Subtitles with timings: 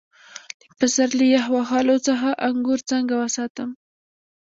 [0.67, 3.69] د پسرلي یخ وهلو څخه انګور څنګه وساتم؟